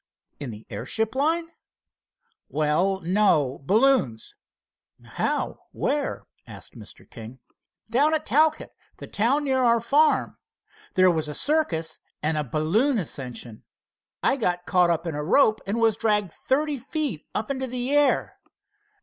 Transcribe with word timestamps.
"In 0.39 0.49
the 0.49 0.65
airship 0.71 1.13
line?" 1.13 1.49
"Well, 2.49 3.01
no—balloons." 3.01 4.33
"How? 5.05 5.59
Where?" 5.73 6.25
asked 6.47 6.73
Mr. 6.73 7.07
King. 7.07 7.37
"Down 7.91 8.15
at 8.15 8.25
Talcott, 8.25 8.71
the 8.97 9.05
town 9.05 9.43
near 9.43 9.59
our 9.61 9.79
farm. 9.79 10.39
There 10.95 11.11
was 11.11 11.27
a 11.27 11.35
circus 11.35 11.99
and 12.23 12.35
a 12.35 12.43
balloon 12.43 12.97
ascension. 12.97 13.63
I 14.23 14.37
got 14.37 14.65
caught 14.65 15.05
in 15.05 15.13
a 15.13 15.23
rope 15.23 15.61
and 15.67 15.79
was 15.79 15.97
dragged 15.97 16.33
thirty 16.33 16.79
feet 16.79 17.27
up 17.35 17.51
into 17.51 17.67
the 17.67 17.91
air." 17.91 18.39